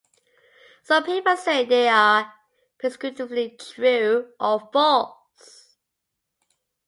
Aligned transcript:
Some 0.81 1.03
people 1.03 1.37
say 1.37 1.63
they 1.63 1.87
are 1.87 2.33
"prescriptively 2.83 3.55
true" 3.59 4.31
or 4.39 4.67
false. 4.73 5.75